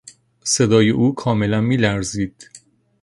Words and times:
صدای 0.43 0.89
او 0.89 1.15
کاملا 1.15 1.61
میلرزید. 1.61 2.49